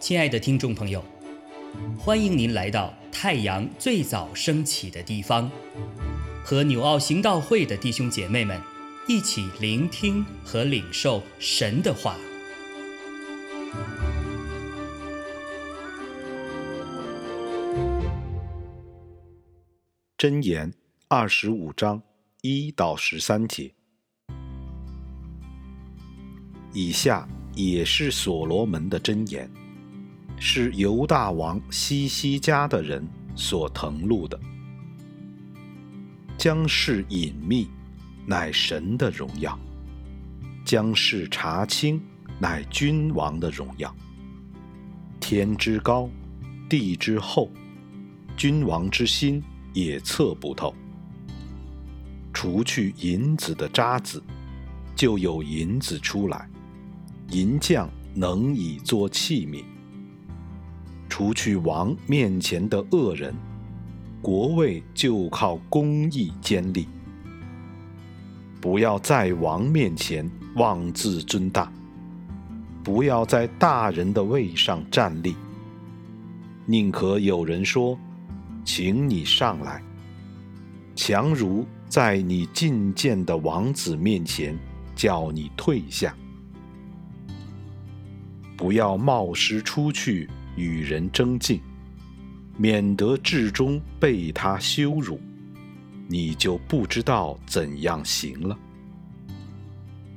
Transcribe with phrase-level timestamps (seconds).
[0.00, 1.04] 亲爱的听众朋友，
[1.96, 5.48] 欢迎您来到太阳最早升起的地方，
[6.42, 8.60] 和纽奥行道会的弟兄姐妹们
[9.06, 12.16] 一起聆听和领受神的话。
[20.18, 20.74] 箴言
[21.06, 22.02] 二十五章
[22.42, 23.72] 一到十三节，
[26.72, 29.50] 以下也是所罗门的箴言。
[30.42, 34.40] 是犹大王西西家的人所誊录的。
[36.38, 37.68] 将事隐秘，
[38.24, 39.52] 乃神的荣耀；
[40.64, 42.00] 将事查清，
[42.38, 43.94] 乃君王的荣耀。
[45.20, 46.08] 天之高，
[46.70, 47.50] 地之厚，
[48.34, 49.42] 君王之心
[49.74, 50.74] 也测不透。
[52.32, 54.22] 除去银子的渣子，
[54.96, 56.48] 就有银子出来；
[57.30, 59.62] 银匠能以作器皿。
[61.08, 63.32] 除去王面前的恶人，
[64.20, 66.88] 国位就靠公义坚立。
[68.60, 71.72] 不要在王面前妄自尊大，
[72.82, 75.36] 不要在大人的位上站立。
[76.66, 77.96] 宁可有人说
[78.64, 79.80] ：“请你上来。”
[80.96, 84.58] 强如在你觐见的王子面前
[84.96, 86.14] 叫你退下。
[88.60, 90.28] 不要冒失出去。
[90.56, 91.58] 与人争竞，
[92.58, 95.18] 免得至终被他羞辱，
[96.06, 98.58] 你就不知道怎样行了。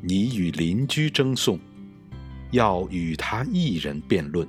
[0.02, 1.58] 你与邻居争讼，
[2.52, 4.45] 要与他一人辩论，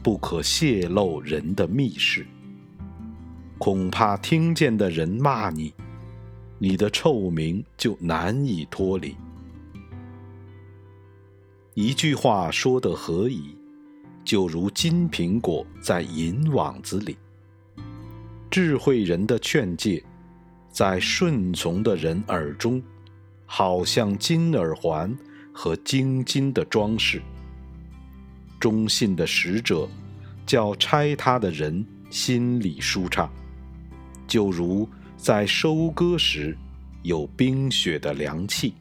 [0.00, 2.24] 不可泄露人的密事，
[3.58, 5.74] 恐怕听见的人骂你，
[6.58, 9.16] 你的臭名就难以脱离。
[11.74, 13.56] 一句话说得何以？
[14.24, 17.16] 就如金苹果在银网子里，
[18.50, 20.04] 智慧人的劝诫，
[20.68, 22.82] 在顺从的人耳中，
[23.46, 25.16] 好像金耳环
[25.52, 27.22] 和金金的装饰。
[28.58, 29.88] 忠信的使者，
[30.44, 33.30] 叫拆他的人心里舒畅，
[34.26, 36.56] 就如在收割时
[37.02, 38.74] 有冰雪的凉气。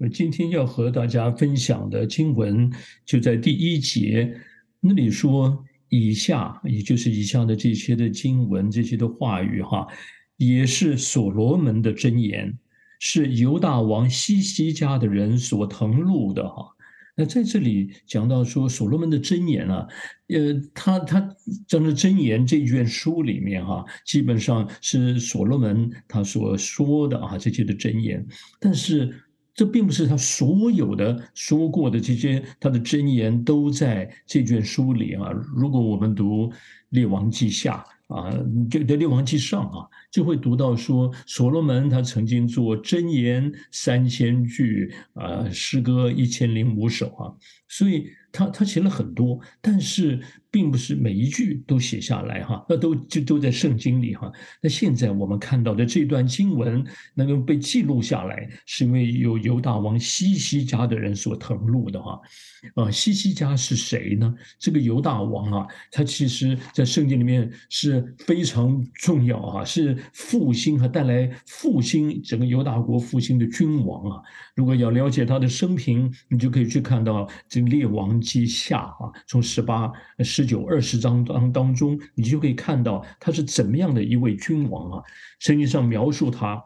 [0.00, 2.72] 我今天要和大家分享的经文
[3.04, 4.34] 就在第一节
[4.80, 9.86] 那里说，以下也就是以下的这些的经文，这些的话语哈，
[10.38, 12.58] 也是所罗门的箴言，
[12.98, 16.64] 是犹大王西西家的人所誊录的哈。
[17.14, 19.86] 那在这里讲到说，所罗门的箴言啊，
[20.28, 21.36] 呃，他他
[21.68, 28.26] 讲的箴言这卷书里面哈，基本上是所罗门他所说的啊这些的箴言，
[28.58, 29.14] 但是。
[29.54, 35.30] 这并不是他所有的说过的这些他的箴言都在这卷书里啊。
[35.54, 36.48] 如果我们读
[36.90, 37.84] 《列王记下》
[38.14, 38.32] 啊，
[38.70, 47.34] 就在《列王记上》啊，就会读到说，所罗门他曾经做箴言三千句啊，诗歌一千零五首啊，
[47.68, 50.20] 所以他他写了很多，但是。
[50.52, 54.28] 并不是每一句都写下来哈，那都就都在圣经里哈。
[54.60, 62.20] 那现在我们看到的这段经文能够被记录下来，是因为有犹大王西西家的人所誊录的哈。
[62.74, 64.34] 啊，西西家是谁呢？
[64.58, 74.20] 这个犹大王啊，他其实在圣经里面是非常重要啊，是复兴和带来复兴整个犹大国复兴的君王啊。
[74.56, 80.50] 如果要了解他的生平，你就可以去看到这个列王记下啊，从十八十。
[80.50, 85.04] 九二十章当当中，你就可以看到他是怎么样的一位君王啊。
[85.38, 86.60] 圣经上描述他，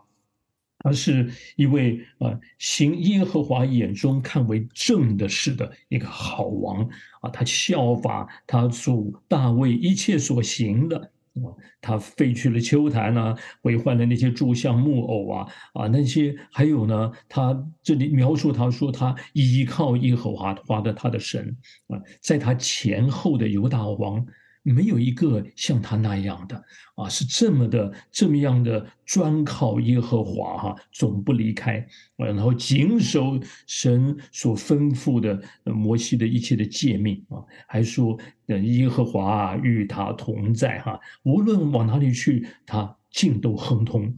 [0.78, 6.88] 他是一位啊行耶和华眼中看为正的事的一个好王
[7.20, 7.28] 啊。
[7.28, 11.10] 他效法他主大卫一切所行的。
[11.80, 21.56] 他废去了秋坛啊，毁坏了那些柱像木偶啊啊，那些还有呢，他这里描述他说他依靠耶和华华的他的神
[21.88, 24.24] 啊，在他前后的犹大王。
[24.72, 26.56] 没有一个像他那样的
[26.96, 44.16] 啊，是这么的这么样的专靠耶和华哈，总不离开，然后谨守神所吩咐的摩西的一切的诫命啊，还说耶和华与他同在哈，无论往哪里去，他尽都亨通。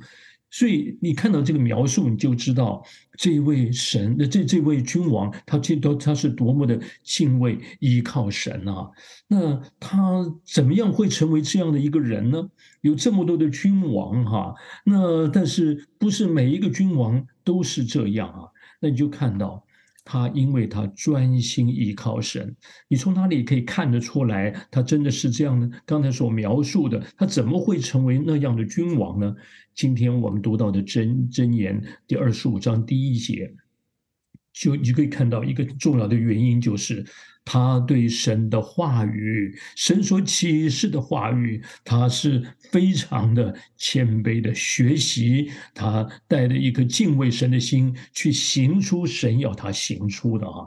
[0.57, 2.83] 所以你看到这个描述，你就知道
[3.19, 8.89] 这位神那这这位君王，他这都他是多么的敬畏依靠神啊！
[9.29, 12.43] 那他怎么样会成为这样的一个人呢？
[12.81, 14.55] 有这么多的君王哈，
[14.87, 18.49] 那但是不是每一个君王都是这样啊？
[18.81, 19.66] 那你就看到。
[20.07, 22.55] 他因为他专心依靠神，
[22.87, 25.69] 你从哪里可以看得出来，他真的是这样呢？
[25.85, 29.35] 刚才所描述的，他怎么会成为那样的君王呢？
[29.75, 33.53] 今天我们读到的真真言第二十五章第一节。
[34.53, 37.05] 就你可以看到一个重要的原因，就是
[37.47, 50.67] 他对神的话语、神所启示的话语，他是非常的谦卑的学习，他带着一颗敬畏神的心去行出神要他行出的啊。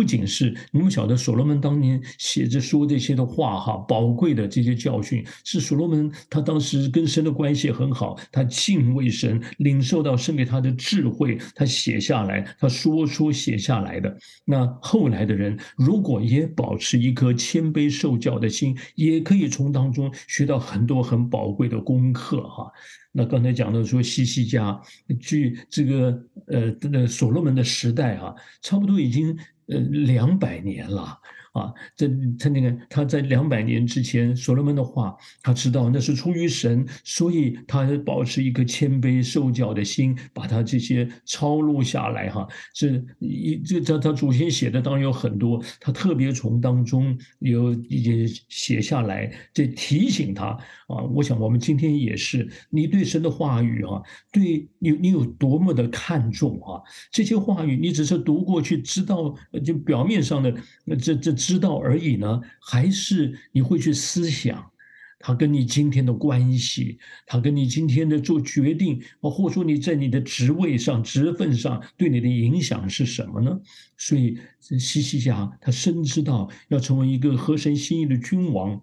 [0.00, 14.16] 不仅是你们晓得，所罗门当年写着说这些的话，哈，宝贵的这些教训，是所罗门他当时跟神的关系很好，他敬畏神，领受到神给他的智慧，他写下来，他说出写下来的。
[14.46, 22.72] 那后来的人如果也保持一颗谦卑受教的心，也可以从当中学到很多很宝贵的功课，哈。
[23.12, 24.80] 那刚才讲到说，西西家
[25.20, 29.36] 据这个呃，那所罗门的时代啊，差不多已经。
[29.70, 31.20] 呃，两百年了。
[31.52, 32.08] 啊，这
[32.38, 42.46] 他那个他在两百年之前，所罗门的话，他知道那是出于神，所以他保持一个谦卑受教的心，把他这些抄录下来哈。
[42.72, 50.46] 这一这他他祖先写的当然有很多，他特别从当中有一些写下来，这提醒他
[50.86, 51.02] 啊。
[51.12, 54.00] 我想我们今天也是，你对神的话语啊，
[54.30, 56.80] 对你你有多么的看重啊？
[57.10, 60.54] 这些话语你只是读过去，知道就表面上的
[60.96, 61.39] 这这。
[61.40, 64.70] 知道而已呢，还是你会去思想，
[65.18, 73.58] 他跟你今天的关系，他跟你今天的做决定，或者说你在你的职位上、职分上对你的影响是什么呢？
[73.96, 78.80] 所以西西家他深知道要成为一个合神心意的君王，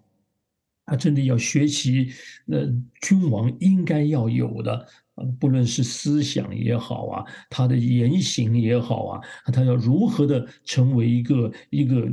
[0.84, 2.10] 他真的要学习
[2.44, 2.58] 那
[3.00, 4.86] 君王应该要有的。
[5.40, 9.20] 不论是思想也好啊，他的言行也好啊，
[9.52, 12.08] 他要如何的成为一个一个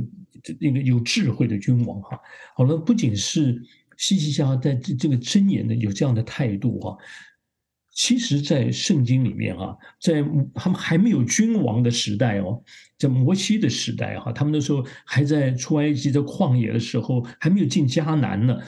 [0.60, 2.18] 一个有智慧的君王哈？
[2.54, 3.62] 好了，不仅是
[3.96, 6.96] 西西家在这这个箴言呢有这样的态度哈，
[7.92, 10.22] 其实，在圣经里面啊，在
[10.54, 12.62] 他们还没有君王的时代哦，
[12.98, 18.58] 在摩西的时代哈，他们那时候还在出埃及的旷野的时候，还没有进迦南呢，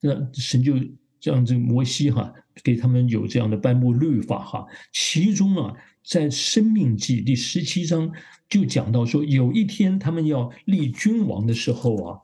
[0.00, 0.74] 那神就。
[1.20, 2.32] 像这个摩西哈，
[2.64, 8.10] 给他们有这样的颁布律法哈，其中啊，在《生命记》第十七章
[8.48, 12.18] 就讲到说，有一天他们要立君王的时候啊，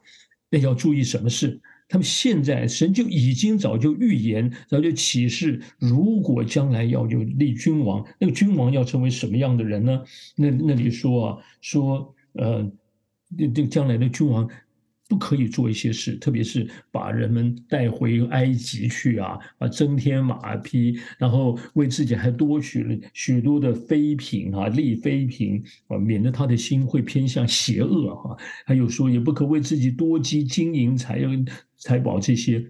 [0.51, 1.61] 那要注意什么事？
[1.89, 10.03] 他们现在神就已经早就预言，早就启示，如果将来要有立君王，那个君王要成为什么样的人呢？
[10.35, 12.69] 那那里说啊，说呃，
[13.39, 14.49] 这这将来的君王。
[15.09, 28.37] 不可以做一些事，特别是把人们带回埃及去啊，啊，增添马匹，然后为自己还多取了许多的妃嫔啊，立妃嫔啊，免得他的心会偏向邪恶哈。
[28.65, 31.21] 还有说，也不可为自己多积金银财
[31.77, 32.65] 财宝这些，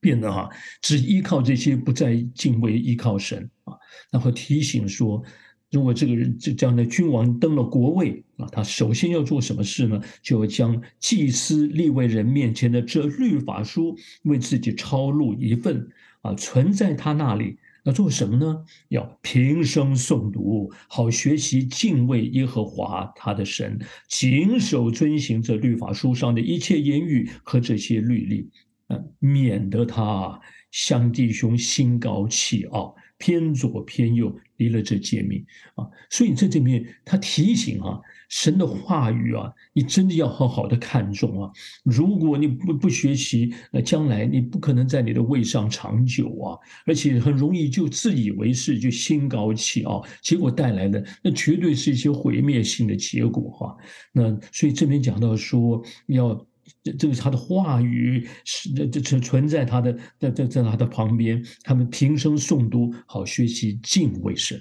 [0.00, 0.48] 变得哈，
[0.80, 3.74] 只依靠这些，不再敬畏依靠神啊。
[4.12, 5.22] 然后提醒说。
[5.70, 10.00] 如果这个人这这样的君王登了国位啊，他首先要做什么事呢？
[10.22, 15.88] 就要将祭司立为人面前的这律法书为自己抄录一份
[16.22, 17.58] 啊，存在他那里。
[17.84, 18.64] 要做什么呢？
[18.88, 28.50] 要平生诵读，好学习敬畏耶和华他的神，谨守遵行这律法书上的一切言语和这些律例，
[28.88, 30.38] 啊，免得他
[30.70, 32.94] 向弟兄心高气傲。
[33.18, 35.44] 偏左偏右，离了这诫命
[35.74, 35.84] 啊！
[36.08, 41.50] 所以在这面，他提醒啊，神的话语啊，你真的要好好的看重啊！
[41.82, 46.56] 如果你不不学习，那将来你不可能在你的位上长久啊！
[46.86, 53.76] 而且很容易就自以为是，就心高气傲，结果带来的那绝对是一些毁灭性的结果哈！
[54.12, 56.47] 那所以这边讲到说要。
[56.92, 64.60] 这个他的话语是这这存在他的在在在他的旁边，他们平生诵读，好学习敬畏神。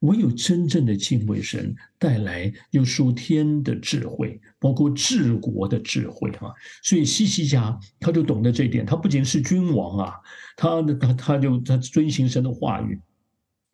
[0.00, 6.52] 唯有真正的敬畏神，带来有属天的智慧，包括治国的智慧哈。
[6.82, 10.12] 所以西西家他就懂得这一点，他不仅是君王啊，
[10.54, 13.00] 他他他就他遵行神的话语。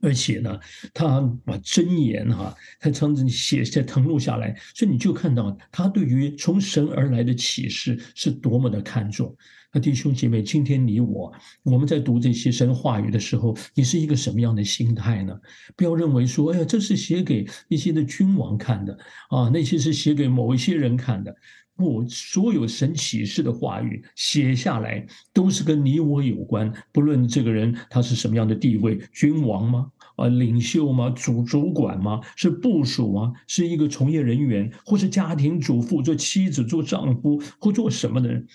[0.02, 0.58] 而且呢，
[0.92, 9.34] 他把真言哈，他常常写在、誊录下来，所以你就看到他对于从神而来的启示是多么的看重。
[9.72, 11.32] 那弟兄姐妹，今天你我
[11.62, 15.34] 我们在读这些神话语的时候，你是一个什么样的心态呢？
[15.76, 18.98] 不要认为说，哎呀，这是写给一些的君王看的
[19.30, 21.34] 啊，那些是写给某一些人看的。
[21.82, 26.72] 我，所有神启示的话语写下来，都是跟你我有关。
[26.92, 29.90] 不论这个人他是什么样的地位，君王吗？
[30.16, 31.10] 啊，领袖吗？
[31.10, 32.20] 主主管吗？
[32.36, 33.32] 是部属吗？
[33.46, 38.46] 是一个从业人员，或是家庭主妇、做妻子、做丈夫或做什么的人？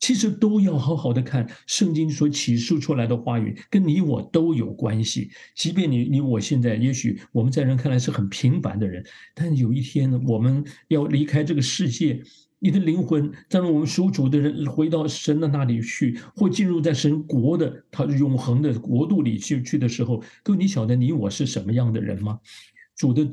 [0.00, 5.30] 其实都要好好的看圣经所启示出来的话语，跟你我都有关系。
[5.54, 9.02] 即便你你我现在，也许我们在人看来是很平凡的人，
[9.34, 12.20] 但有一天呢，我们要离开这个世界，
[12.58, 22.40] 你的灵魂，当我们属主的人回到神的那里去，或进入在神国的他永恒的国度里去去的时候，各位，你晓得你我是什么样的人吗？
[22.96, 23.28] 主的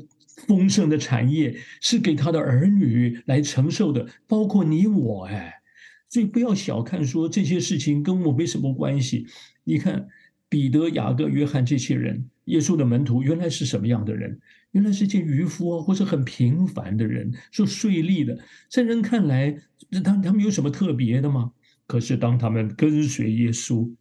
[0.46, 5.54] 丰盛的产业是给他的儿女来承受的，包括你我，哎。
[6.08, 9.26] 所以不要小看说这些事情跟我没什么关系。
[9.64, 10.08] 你看
[10.50, 14.38] 彼得、雅各、约翰这些人，耶稣的门徒原来是什么样的人？
[14.72, 18.38] 原来是件渔夫啊，或者很平凡的人，是税吏的，
[18.68, 19.56] 在人看来，
[20.04, 21.52] 他他们有什么特别的吗？
[21.86, 23.94] 可是当他们跟随耶稣。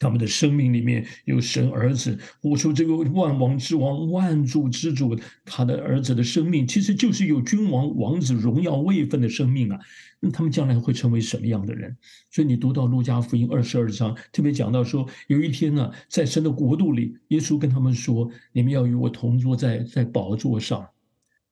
[0.00, 5.14] 他们的生命里面有神儿子，我说这个万王之王、万主之主，
[5.44, 9.78] 他的儿子的生命其实就是有君王、王子荣耀位分的生命啊。
[10.18, 11.94] 那他们将来会成为什么样的人？
[12.30, 20.88] 所以你读到路加福音二十二章，特别讲到说，有一天呢，在神的国度里，耶稣跟他们说：“你们要与我同坐在在宝座上，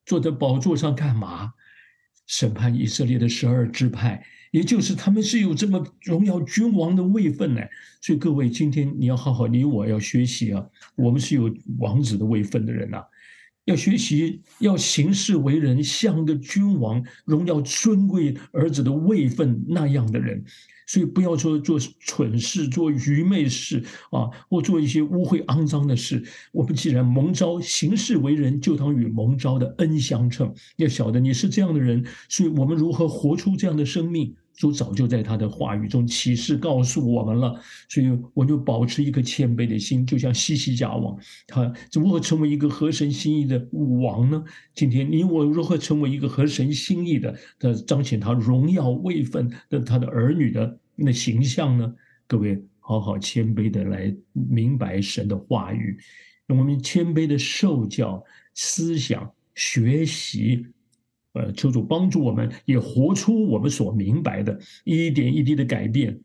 [0.06, 1.52] 坐在宝座上干嘛？
[2.26, 7.60] 审判以色列的十二支派。”也就是他们是有这么荣耀君王的位分呢，
[8.00, 13.02] 所以各位今天你要好好，你我要学习啊，我们是有王子的位分的人呐，
[13.68, 20.42] 要学习要行事为人像个君王荣耀尊贵儿子的位分那样的人。
[20.86, 26.24] 所以不要说做蠢事、做愚昧事啊，或做一些污秽肮脏的事。
[26.50, 30.50] 我们既然蒙召行事为人，就当与蒙召的恩相称。
[30.76, 37.58] 要晓得你是这样的人，所以我们如何活出这样的生命，主早就在他的话语中启示告诉我们了。
[37.88, 44.44] 所以我就保持一颗谦卑的心，就像西西家王，他如何成为一个合神心意的武王呢？
[44.74, 47.34] 今天你我如何成为一个合神心意的，
[47.86, 50.78] 彰显他荣耀位分的他的儿女的？
[50.96, 51.94] 那形象呢？
[52.26, 55.96] 各位好好谦卑的来明白神的话语，
[56.48, 58.22] 我们谦卑的受教、
[58.54, 60.66] 思想、学习，
[61.38, 66.18] 呃，求主帮助我们，也活出我们所明白的，一点一滴的改变，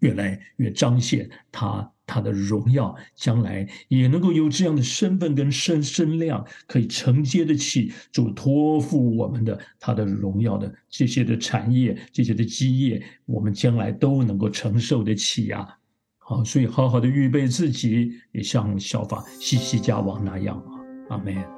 [0.00, 1.92] 越来越彰显他。
[2.10, 15.68] 他的荣耀将来也能够有这样的身份跟身身量，可以承接得起主托付我们的他的荣耀的这些的产业，这些的基业，我们将来都能够承受得起呀。
[16.16, 20.72] 好，所以好好的预备自己，也像效法西西家王那样啊。
[21.10, 21.57] 阿门。